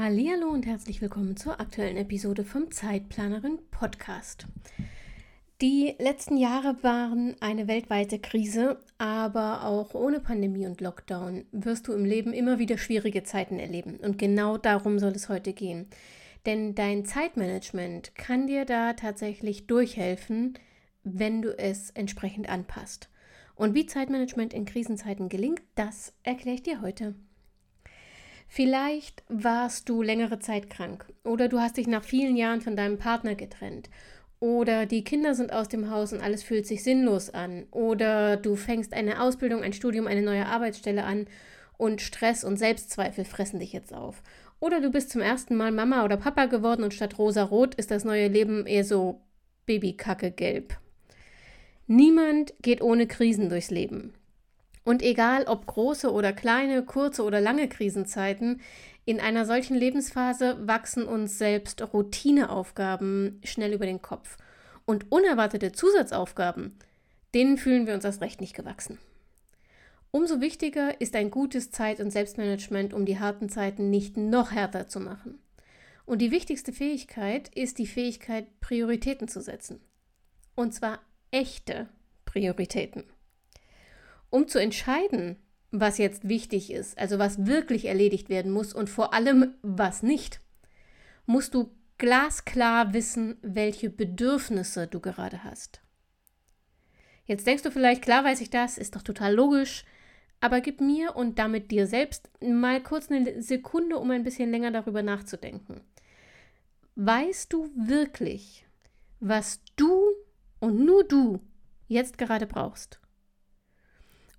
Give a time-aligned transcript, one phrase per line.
[0.00, 4.46] Hallo und herzlich willkommen zur aktuellen Episode vom Zeitplanerin Podcast.
[5.60, 11.94] Die letzten Jahre waren eine weltweite Krise, aber auch ohne Pandemie und Lockdown wirst du
[11.94, 13.96] im Leben immer wieder schwierige Zeiten erleben.
[13.96, 15.88] Und genau darum soll es heute gehen.
[16.46, 20.54] Denn dein Zeitmanagement kann dir da tatsächlich durchhelfen,
[21.02, 23.10] wenn du es entsprechend anpasst.
[23.56, 27.16] Und wie Zeitmanagement in Krisenzeiten gelingt, das erkläre ich dir heute.
[28.48, 32.98] Vielleicht warst du längere Zeit krank oder du hast dich nach vielen Jahren von deinem
[32.98, 33.90] Partner getrennt
[34.40, 38.56] oder die Kinder sind aus dem Haus und alles fühlt sich sinnlos an oder du
[38.56, 41.26] fängst eine Ausbildung, ein Studium, eine neue Arbeitsstelle an
[41.76, 44.22] und Stress und Selbstzweifel fressen dich jetzt auf.
[44.60, 48.04] Oder du bist zum ersten Mal Mama oder Papa geworden und statt rosa-rot ist das
[48.04, 49.20] neue Leben eher so
[49.66, 50.76] Babykacke-gelb.
[51.86, 54.14] Niemand geht ohne Krisen durchs Leben.
[54.88, 58.62] Und egal ob große oder kleine, kurze oder lange Krisenzeiten,
[59.04, 64.38] in einer solchen Lebensphase wachsen uns selbst Routineaufgaben schnell über den Kopf.
[64.86, 66.78] Und unerwartete Zusatzaufgaben,
[67.34, 68.96] denen fühlen wir uns erst recht nicht gewachsen.
[70.10, 74.88] Umso wichtiger ist ein gutes Zeit- und Selbstmanagement, um die harten Zeiten nicht noch härter
[74.88, 75.38] zu machen.
[76.06, 79.82] Und die wichtigste Fähigkeit ist die Fähigkeit, Prioritäten zu setzen.
[80.54, 81.00] Und zwar
[81.30, 81.90] echte
[82.24, 83.04] Prioritäten.
[84.30, 85.36] Um zu entscheiden,
[85.70, 90.40] was jetzt wichtig ist, also was wirklich erledigt werden muss und vor allem was nicht,
[91.26, 95.80] musst du glasklar wissen, welche Bedürfnisse du gerade hast.
[97.24, 99.84] Jetzt denkst du vielleicht, klar weiß ich das, ist doch total logisch,
[100.40, 104.70] aber gib mir und damit dir selbst mal kurz eine Sekunde, um ein bisschen länger
[104.70, 105.82] darüber nachzudenken.
[106.94, 108.66] Weißt du wirklich,
[109.20, 110.06] was du
[110.60, 111.40] und nur du
[111.88, 113.00] jetzt gerade brauchst?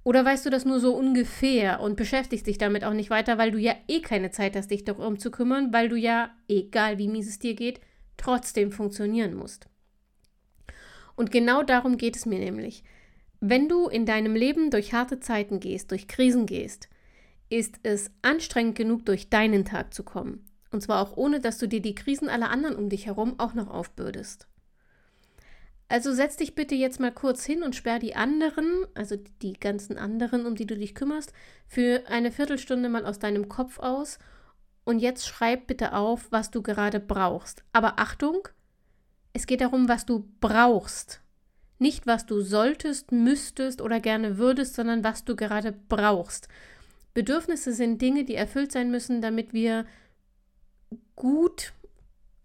[0.09, 3.51] Oder weißt du das nur so ungefähr und beschäftigst dich damit auch nicht weiter, weil
[3.51, 7.07] du ja eh keine Zeit hast, dich darum zu kümmern, weil du ja, egal wie
[7.07, 7.79] mies es dir geht,
[8.17, 9.67] trotzdem funktionieren musst.
[11.15, 12.83] Und genau darum geht es mir nämlich.
[13.39, 16.89] Wenn du in deinem Leben durch harte Zeiten gehst, durch Krisen gehst,
[17.49, 20.43] ist es anstrengend genug, durch deinen Tag zu kommen.
[20.71, 23.53] Und zwar auch ohne, dass du dir die Krisen aller anderen um dich herum auch
[23.53, 24.47] noch aufbürdest.
[25.89, 29.97] Also setz dich bitte jetzt mal kurz hin und sperr die anderen, also die ganzen
[29.97, 31.33] anderen, um die du dich kümmerst,
[31.67, 34.19] für eine Viertelstunde mal aus deinem Kopf aus.
[34.83, 37.63] Und jetzt schreib bitte auf, was du gerade brauchst.
[37.73, 38.47] Aber Achtung,
[39.33, 41.21] es geht darum, was du brauchst.
[41.79, 46.49] Nicht, was du solltest, müsstest oder gerne würdest, sondern was du gerade brauchst.
[47.15, 49.85] Bedürfnisse sind Dinge, die erfüllt sein müssen, damit wir
[51.15, 51.73] gut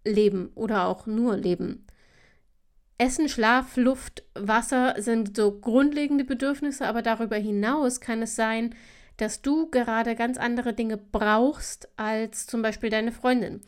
[0.05, 1.87] leben oder auch nur leben.
[2.97, 8.75] Essen, Schlaf, Luft, Wasser sind so grundlegende Bedürfnisse, aber darüber hinaus kann es sein,
[9.16, 13.60] dass du gerade ganz andere Dinge brauchst als zum Beispiel deine Freundin.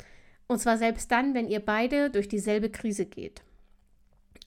[0.46, 3.42] Und zwar selbst dann, wenn ihr beide durch dieselbe Krise geht.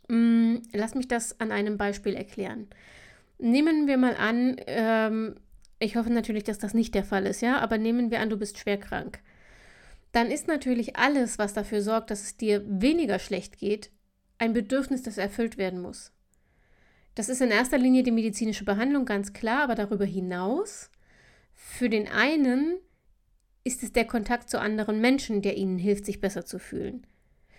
[0.08, 2.68] Mm, lass mich das an einem Beispiel erklären.
[3.38, 5.36] Nehmen wir mal an, ähm,
[5.80, 8.38] ich hoffe natürlich, dass das nicht der Fall ist, ja, aber nehmen wir an, du
[8.38, 9.20] bist schwer krank.
[10.12, 13.92] Dann ist natürlich alles, was dafür sorgt, dass es dir weniger schlecht geht,
[14.40, 16.12] ein Bedürfnis, das erfüllt werden muss.
[17.16, 20.90] Das ist in erster Linie die medizinische Behandlung, ganz klar, aber darüber hinaus,
[21.54, 22.78] für den einen
[23.64, 27.06] ist es der Kontakt zu anderen Menschen, der ihnen hilft, sich besser zu fühlen.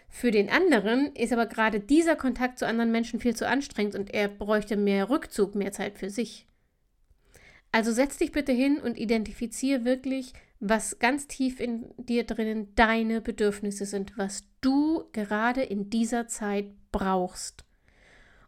[0.09, 4.13] Für den anderen ist aber gerade dieser Kontakt zu anderen Menschen viel zu anstrengend und
[4.13, 6.47] er bräuchte mehr Rückzug, mehr Zeit für sich.
[7.71, 13.21] Also setz dich bitte hin und identifiziere wirklich, was ganz tief in dir drinnen deine
[13.21, 17.65] Bedürfnisse sind, was du gerade in dieser Zeit brauchst.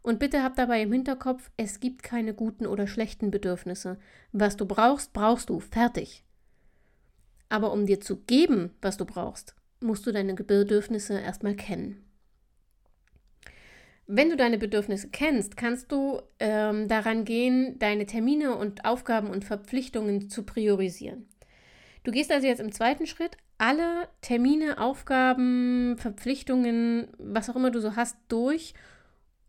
[0.03, 3.99] Und bitte hab dabei im Hinterkopf, es gibt keine guten oder schlechten Bedürfnisse.
[4.33, 5.61] Was du brauchst, brauchst du.
[5.61, 6.25] Fertig.
[7.49, 12.05] Aber um dir zu geben, was du brauchst, musst du deine Bedürfnisse erstmal kennen.
[14.07, 19.45] Wenn du deine Bedürfnisse kennst, kannst du ähm, daran gehen, deine Termine und Aufgaben und
[19.45, 21.29] Verpflichtungen zu priorisieren.
[22.05, 27.81] Du gehst also jetzt im zweiten Schritt alle Termine, Aufgaben, Verpflichtungen, was auch immer du
[27.81, 28.75] so hast, durch,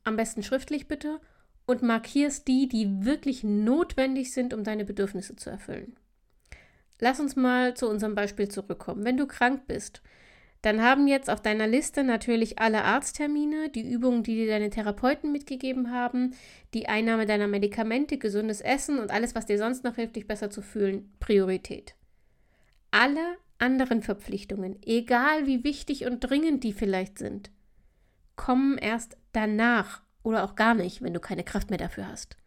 [0.03, 1.19] am besten schriftlich bitte,
[1.65, 5.95] und markierst die, die wirklich notwendig sind, um deine Bedürfnisse zu erfüllen.
[6.99, 9.03] Lass uns mal zu unserem Beispiel zurückkommen.
[9.03, 10.01] Wenn du krank bist,
[10.61, 15.31] dann haben jetzt auf deiner Liste natürlich alle Arzttermine, die Übungen, die dir deine Therapeuten
[15.31, 16.35] mitgegeben haben,
[16.73, 20.49] die Einnahme deiner Medikamente, gesundes Essen und alles, was dir sonst noch hilft, dich besser
[20.49, 21.95] zu fühlen, Priorität.
[22.95, 27.49] Alle anderen Verpflichtungen, egal wie wichtig und dringend die vielleicht sind,
[28.35, 32.37] kommen erst danach oder auch gar nicht, wenn du keine Kraft mehr dafür hast.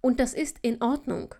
[0.00, 1.36] Und das ist in Ordnung.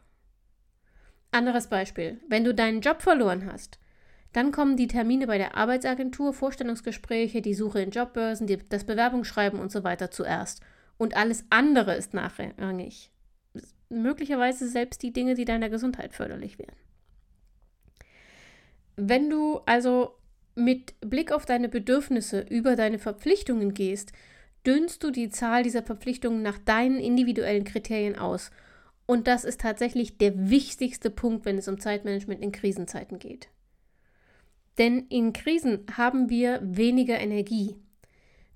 [1.33, 3.81] Anderes Beispiel, wenn du deinen Job verloren hast,
[4.33, 9.59] dann kommen die Termine bei der Arbeitsagentur, Vorstellungsgespräche, die Suche in Jobbörsen, die, das Bewerbungsschreiben
[9.59, 10.61] und so weiter zuerst.
[10.99, 13.11] Und alles andere ist nachrangig.
[13.89, 16.77] Möglicherweise selbst die Dinge, die deiner Gesundheit förderlich wären.
[18.97, 20.17] Wenn du also
[20.55, 24.13] mit Blick auf deine Bedürfnisse über deine Verpflichtungen gehst,
[24.67, 28.51] dünnst du die Zahl dieser Verpflichtungen nach deinen individuellen Kriterien aus.
[29.07, 33.49] Und das ist tatsächlich der wichtigste Punkt, wenn es um Zeitmanagement in Krisenzeiten geht.
[34.79, 37.77] Denn in Krisen haben wir weniger Energie.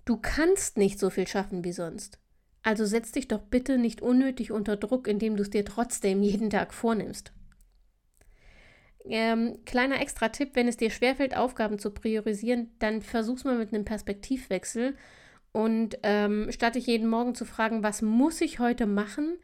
[0.05, 2.19] Du kannst nicht so viel schaffen wie sonst.
[2.63, 6.51] Also setz dich doch bitte nicht unnötig unter Druck, indem du es dir trotzdem jeden
[6.51, 7.33] Tag vornimmst.
[9.09, 13.73] Ähm, kleiner extra Tipp, wenn es dir schwerfällt, Aufgaben zu priorisieren, dann versuch's mal mit
[13.73, 14.97] einem Perspektivwechsel
[15.53, 19.39] und ähm, statt dich jeden Morgen zu fragen, was muss ich heute machen,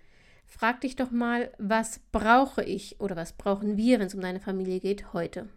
[0.46, 4.40] frag dich doch mal, was brauche ich oder was brauchen wir, wenn es um deine
[4.40, 5.48] Familie geht, heute.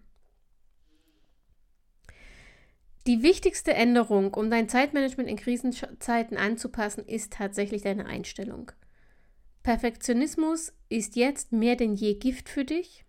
[3.08, 8.72] Die wichtigste Änderung, um dein Zeitmanagement in Krisenzeiten anzupassen, ist tatsächlich deine Einstellung.
[9.62, 13.05] Perfektionismus ist jetzt mehr denn je Gift für dich.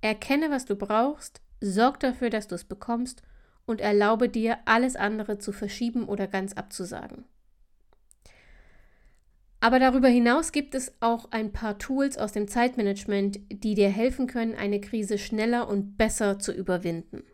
[0.00, 3.22] Erkenne, was du brauchst, sorg dafür, dass du es bekommst
[3.66, 7.24] und erlaube dir, alles andere zu verschieben oder ganz abzusagen.
[9.60, 14.28] Aber darüber hinaus gibt es auch ein paar Tools aus dem Zeitmanagement, die dir helfen
[14.28, 17.24] können, eine Krise schneller und besser zu überwinden.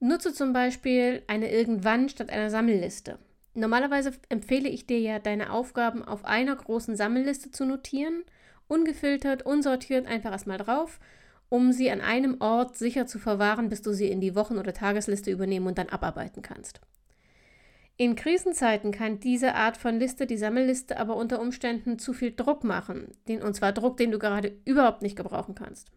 [0.00, 3.18] Nutze zum Beispiel eine Irgendwann statt einer Sammelliste.
[3.54, 8.22] Normalerweise empfehle ich dir ja, deine Aufgaben auf einer großen Sammelliste zu notieren,
[8.68, 11.00] ungefiltert, unsortiert, einfach erstmal drauf,
[11.48, 14.72] um sie an einem Ort sicher zu verwahren, bis du sie in die Wochen- oder
[14.72, 16.80] Tagesliste übernehmen und dann abarbeiten kannst.
[17.96, 22.62] In Krisenzeiten kann diese Art von Liste, die Sammelliste, aber unter Umständen zu viel Druck
[22.62, 25.90] machen, den, und zwar Druck, den du gerade überhaupt nicht gebrauchen kannst.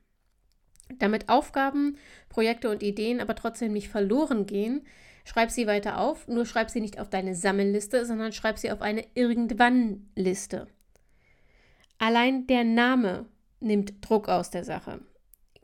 [0.98, 1.98] Damit Aufgaben,
[2.28, 4.82] Projekte und Ideen aber trotzdem nicht verloren gehen,
[5.26, 8.82] schreib sie weiter auf, nur schreib sie nicht auf deine Sammelliste, sondern schreib sie auf
[8.82, 10.68] eine Irgendwann-Liste.
[12.00, 13.28] Allein der Name
[13.60, 15.02] nimmt Druck aus der Sache.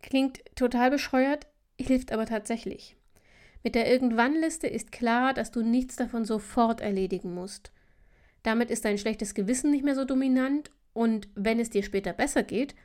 [0.02, 1.48] Klingt total bescheuert,
[1.80, 2.98] hilft aber tatsächlich.
[3.64, 7.72] Mit der Irgendwann-Liste ist klar, dass du nichts davon sofort erledigen musst.
[8.44, 12.44] Damit ist dein schlechtes Gewissen nicht mehr so dominant und wenn es dir später besser
[12.44, 12.76] geht,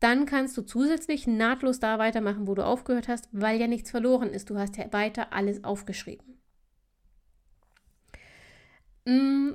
[0.00, 4.30] dann kannst du zusätzlich nahtlos da weitermachen, wo du aufgehört hast, weil ja nichts verloren
[4.30, 4.50] ist.
[4.50, 6.38] Du hast ja weiter alles aufgeschrieben.
[9.06, 9.52] Mm,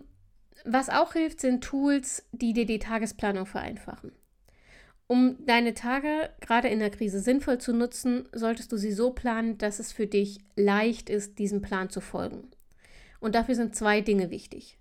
[0.66, 4.14] was auch hilft, sind Tools, die dir die Tagesplanung vereinfachen.
[5.12, 9.58] Um deine Tage gerade in der Krise sinnvoll zu nutzen, solltest du sie so planen,
[9.58, 12.50] dass es für dich leicht ist, diesem Plan zu folgen.
[13.20, 14.78] Und dafür sind zwei Dinge wichtig.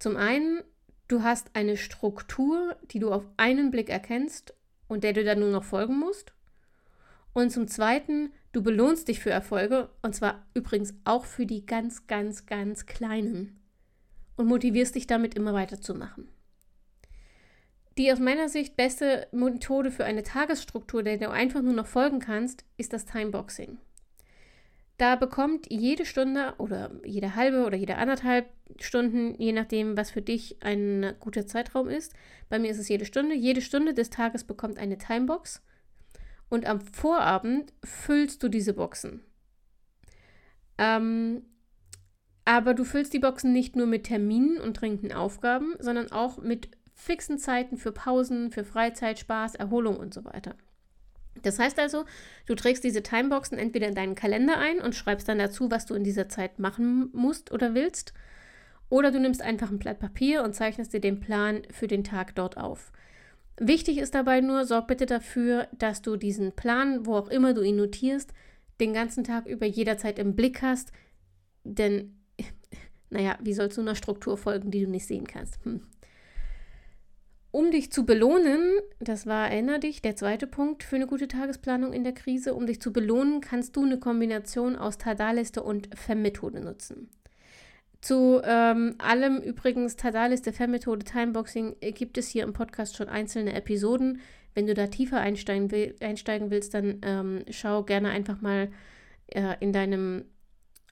[0.00, 0.62] Zum einen,
[1.06, 4.52] du hast eine Struktur, die du auf einen Blick erkennst
[4.88, 6.32] und der du dann nur noch folgen musst.
[7.32, 12.08] Und zum Zweiten, du belohnst dich für Erfolge, und zwar übrigens auch für die ganz,
[12.08, 13.60] ganz, ganz kleinen.
[14.34, 16.26] Und motivierst dich damit immer weiterzumachen.
[17.98, 22.20] Die aus meiner Sicht beste Methode für eine Tagesstruktur, der du einfach nur noch folgen
[22.20, 23.78] kannst, ist das Timeboxing.
[24.98, 30.22] Da bekommt jede Stunde oder jede halbe oder jede anderthalb Stunden, je nachdem, was für
[30.22, 32.14] dich ein guter Zeitraum ist.
[32.48, 33.34] Bei mir ist es jede Stunde.
[33.34, 35.62] Jede Stunde des Tages bekommt eine Timebox.
[36.48, 39.24] Und am Vorabend füllst du diese Boxen.
[40.78, 41.42] Ähm,
[42.44, 46.68] aber du füllst die Boxen nicht nur mit Terminen und dringenden Aufgaben, sondern auch mit
[47.02, 50.54] fixen Zeiten für Pausen, für Freizeit, Spaß, Erholung und so weiter.
[51.42, 52.04] Das heißt also,
[52.46, 55.94] du trägst diese Timeboxen entweder in deinen Kalender ein und schreibst dann dazu, was du
[55.94, 58.12] in dieser Zeit machen musst oder willst,
[58.88, 62.34] oder du nimmst einfach ein Blatt Papier und zeichnest dir den Plan für den Tag
[62.34, 62.92] dort auf.
[63.58, 67.62] Wichtig ist dabei nur, sorg bitte dafür, dass du diesen Plan, wo auch immer du
[67.62, 68.32] ihn notierst,
[68.80, 70.92] den ganzen Tag über jederzeit im Blick hast,
[71.64, 72.18] denn,
[73.10, 75.58] naja, wie sollst du einer Struktur folgen, die du nicht sehen kannst?
[75.64, 75.82] Hm.
[77.52, 78.62] Um dich zu belohnen,
[78.98, 82.66] das war, erinnere dich, der zweite Punkt für eine gute Tagesplanung in der Krise, um
[82.66, 87.10] dich zu belohnen, kannst du eine Kombination aus Tadaliste und FEM-Methode nutzen.
[88.00, 94.22] Zu ähm, allem übrigens Tadaliste, FEM-Methode, Timeboxing gibt es hier im Podcast schon einzelne Episoden.
[94.54, 98.70] Wenn du da tiefer einsteigen, will, einsteigen willst, dann ähm, schau gerne einfach mal
[99.26, 100.24] äh, in deinem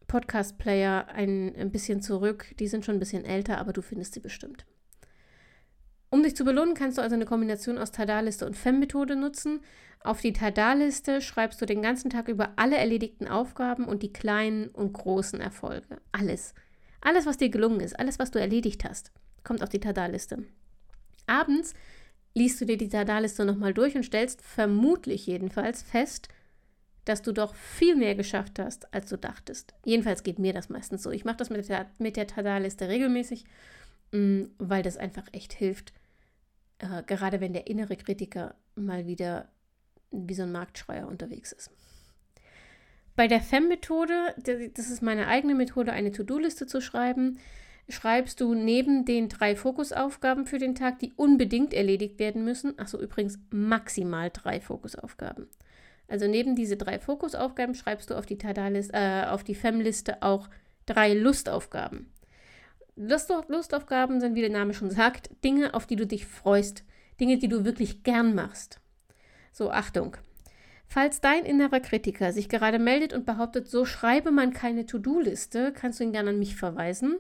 [0.08, 2.54] Podcast-Player ein, ein bisschen zurück.
[2.58, 4.66] Die sind schon ein bisschen älter, aber du findest sie bestimmt.
[6.10, 9.60] Um dich zu belohnen, kannst du also eine Kombination aus Tada-Liste und FEM-Methode nutzen.
[10.02, 14.68] Auf die Tada-Liste schreibst du den ganzen Tag über alle erledigten Aufgaben und die kleinen
[14.68, 16.00] und großen Erfolge.
[16.10, 16.54] Alles.
[17.00, 19.12] Alles, was dir gelungen ist, alles, was du erledigt hast,
[19.44, 20.44] kommt auf die Tada-Liste.
[21.26, 21.74] Abends
[22.34, 26.28] liest du dir die Tada-Liste nochmal durch und stellst vermutlich jedenfalls fest,
[27.04, 29.74] dass du doch viel mehr geschafft hast, als du dachtest.
[29.84, 31.10] Jedenfalls geht mir das meistens so.
[31.10, 33.44] Ich mache das mit der, mit der Tada-Liste regelmäßig,
[34.12, 35.92] mm, weil das einfach echt hilft,
[36.80, 39.48] äh, gerade wenn der innere Kritiker mal wieder
[40.10, 41.70] wie so ein Marktschreier unterwegs ist.
[43.16, 44.34] Bei der FEM-Methode,
[44.74, 47.38] das ist meine eigene Methode, eine To-Do-Liste zu schreiben,
[47.88, 52.98] schreibst du neben den drei Fokusaufgaben für den Tag, die unbedingt erledigt werden müssen, achso
[52.98, 55.48] übrigens maximal drei Fokusaufgaben.
[56.08, 60.48] Also neben diese drei Fokusaufgaben schreibst du auf die, äh, auf die FEM-Liste auch
[60.86, 62.12] drei Lustaufgaben.
[63.00, 66.84] Lust Lustaufgaben sind, wie der Name schon sagt, Dinge, auf die du dich freust,
[67.18, 68.78] Dinge, die du wirklich gern machst.
[69.52, 70.18] So, Achtung.
[70.86, 75.98] Falls dein innerer Kritiker sich gerade meldet und behauptet, so schreibe man keine To-Do-Liste, kannst
[75.98, 77.16] du ihn gerne an mich verweisen.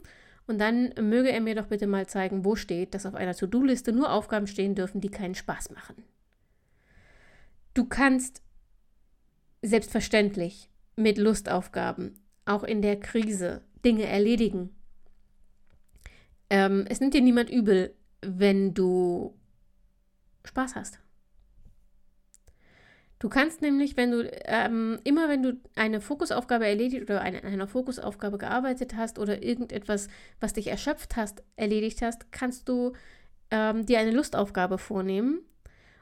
[0.46, 3.92] Und dann möge er mir doch bitte mal zeigen, wo steht, dass auf einer To-Do-Liste
[3.92, 6.04] nur Aufgaben stehen dürfen, die keinen Spaß machen.
[7.72, 8.42] Du kannst
[9.62, 14.76] selbstverständlich mit Lustaufgaben, auch in der Krise, Dinge erledigen.
[16.50, 19.34] Ähm, es nimmt dir niemand übel, wenn du
[20.44, 20.98] Spaß hast.
[23.20, 27.68] Du kannst nämlich, wenn du ähm, immer wenn du eine Fokusaufgabe erledigt oder eine, einer
[27.68, 30.08] Fokusaufgabe gearbeitet hast oder irgendetwas,
[30.40, 32.94] was dich erschöpft hast, erledigt hast, kannst du
[33.50, 35.40] ähm, dir eine Lustaufgabe vornehmen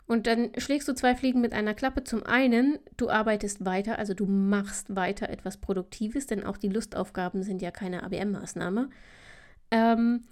[0.09, 2.03] und dann schlägst du zwei Fliegen mit einer Klappe.
[2.03, 7.43] Zum einen, du arbeitest weiter, also du machst weiter etwas Produktives, denn auch die Lustaufgaben
[7.43, 8.89] sind ja keine ABM-Maßnahme.
[9.71, 10.23] Ähm,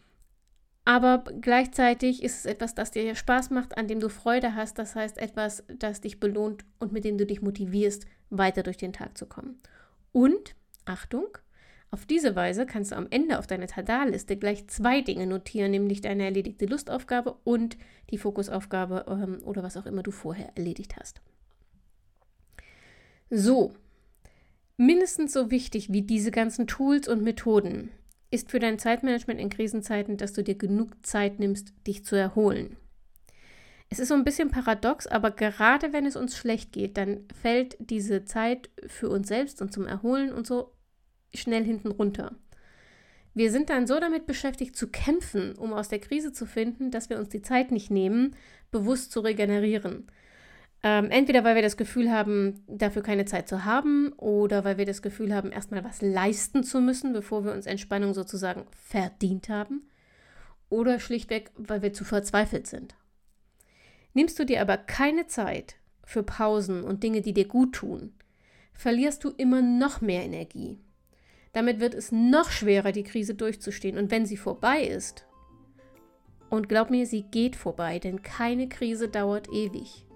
[0.86, 4.78] aber gleichzeitig ist es etwas, das dir Spaß macht, an dem du Freude hast.
[4.78, 8.92] Das heißt etwas, das dich belohnt und mit dem du dich motivierst, weiter durch den
[8.92, 9.60] Tag zu kommen.
[10.12, 11.26] Und, Achtung,
[11.90, 16.02] auf diese Weise kannst du am Ende auf deiner Tada-Liste gleich zwei Dinge notieren, nämlich
[16.02, 17.76] deine erledigte Lustaufgabe und
[18.10, 21.20] die Fokusaufgabe ähm, oder was auch immer du vorher erledigt hast.
[23.28, 23.74] So,
[24.76, 27.90] mindestens so wichtig wie diese ganzen Tools und Methoden
[28.30, 32.76] ist für dein Zeitmanagement in Krisenzeiten, dass du dir genug Zeit nimmst, dich zu erholen.
[33.88, 37.76] Es ist so ein bisschen paradox, aber gerade wenn es uns schlecht geht, dann fällt
[37.78, 40.72] diese Zeit für uns selbst und zum Erholen und so
[41.32, 42.34] schnell hinten runter.
[43.32, 47.10] Wir sind dann so damit beschäftigt zu kämpfen, um aus der Krise zu finden, dass
[47.10, 48.34] wir uns die Zeit nicht nehmen,
[48.70, 50.10] bewusst zu regenerieren.
[50.82, 54.86] Ähm, entweder weil wir das Gefühl haben, dafür keine Zeit zu haben, oder weil wir
[54.86, 59.88] das Gefühl haben, erstmal was leisten zu müssen, bevor wir uns Entspannung sozusagen verdient haben,
[60.68, 62.94] oder schlichtweg, weil wir zu verzweifelt sind.
[64.14, 68.14] Nimmst du dir aber keine Zeit für Pausen und Dinge, die dir gut tun,
[68.72, 70.78] verlierst du immer noch mehr Energie.
[71.52, 73.96] Damit wird es noch schwerer, die Krise durchzustehen.
[73.96, 75.26] Und wenn sie vorbei ist,
[76.48, 80.06] und glaub mir, sie geht vorbei, denn keine Krise dauert ewig,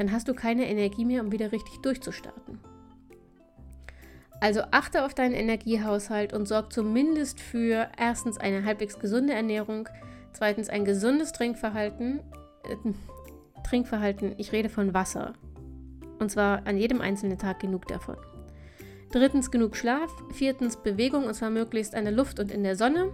[0.00, 2.58] dann hast du keine Energie mehr, um wieder richtig durchzustarten.
[4.40, 9.90] Also achte auf deinen Energiehaushalt und sorg zumindest für erstens eine halbwegs gesunde Ernährung,
[10.32, 12.20] zweitens ein gesundes Trinkverhalten.
[12.64, 15.34] Äh, Trinkverhalten, ich rede von Wasser.
[16.18, 18.16] Und zwar an jedem einzelnen Tag genug davon.
[19.12, 20.10] Drittens genug Schlaf.
[20.32, 23.12] Viertens Bewegung und zwar möglichst an der Luft und in der Sonne.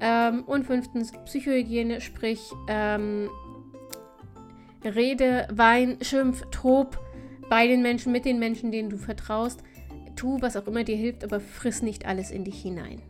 [0.00, 3.30] Ähm, und fünftens Psychohygiene, sprich ähm,
[4.84, 6.98] Rede, Wein, Schimpf, Tob
[7.48, 9.62] bei den Menschen, mit den Menschen, denen du vertraust.
[10.16, 13.00] Tu, was auch immer dir hilft, aber friss nicht alles in dich hinein.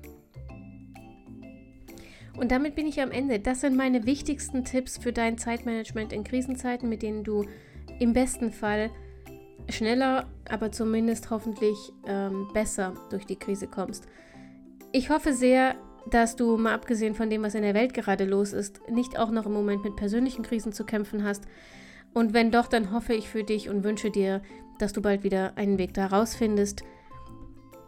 [2.38, 3.40] Und damit bin ich am Ende.
[3.40, 7.44] Das sind meine wichtigsten Tipps für dein Zeitmanagement in Krisenzeiten, mit denen du
[7.98, 8.90] im besten Fall
[9.68, 14.06] schneller, aber zumindest hoffentlich ähm, besser durch die Krise kommst.
[14.92, 15.75] Ich hoffe sehr,
[16.10, 19.30] dass du, mal abgesehen von dem, was in der Welt gerade los ist, nicht auch
[19.30, 21.44] noch im Moment mit persönlichen Krisen zu kämpfen hast.
[22.14, 24.42] Und wenn doch, dann hoffe ich für dich und wünsche dir,
[24.78, 26.82] dass du bald wieder einen Weg daraus findest.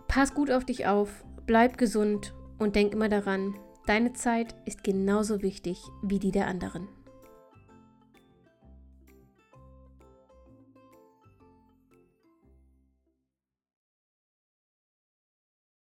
[0.08, 3.54] Pass gut auf dich auf, bleib gesund und denk immer daran,
[3.86, 6.88] deine Zeit ist genauso wichtig wie die der anderen.